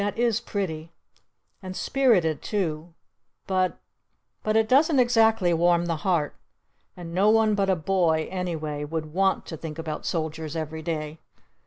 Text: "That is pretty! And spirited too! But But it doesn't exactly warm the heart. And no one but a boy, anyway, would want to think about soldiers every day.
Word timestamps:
"That 0.01 0.17
is 0.17 0.41
pretty! 0.41 0.89
And 1.61 1.75
spirited 1.77 2.41
too! 2.41 2.95
But 3.45 3.77
But 4.41 4.57
it 4.57 4.67
doesn't 4.67 4.99
exactly 4.99 5.53
warm 5.53 5.85
the 5.85 5.97
heart. 5.97 6.33
And 6.97 7.13
no 7.13 7.29
one 7.29 7.53
but 7.53 7.69
a 7.69 7.75
boy, 7.75 8.27
anyway, 8.31 8.83
would 8.83 9.13
want 9.13 9.45
to 9.45 9.57
think 9.57 9.77
about 9.77 10.07
soldiers 10.07 10.55
every 10.55 10.81
day. 10.81 11.19